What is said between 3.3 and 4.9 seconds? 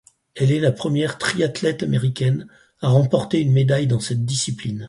une médaille dans cette discipline.